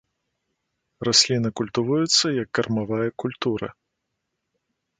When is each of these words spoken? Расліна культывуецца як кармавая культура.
Расліна 1.07 1.49
культывуецца 1.61 2.27
як 2.41 2.49
кармавая 2.61 3.09
культура. 3.25 3.67